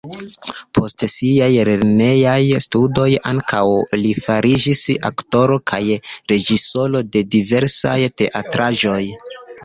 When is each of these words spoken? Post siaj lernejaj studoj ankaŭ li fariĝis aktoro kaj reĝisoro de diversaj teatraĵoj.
Post 0.75 1.03
siaj 1.15 1.47
lernejaj 1.67 2.61
studoj 2.65 3.09
ankaŭ 3.31 3.65
li 4.05 4.13
fariĝis 4.27 4.81
aktoro 5.09 5.57
kaj 5.73 5.81
reĝisoro 6.33 7.03
de 7.17 7.23
diversaj 7.37 7.95
teatraĵoj. 8.23 9.03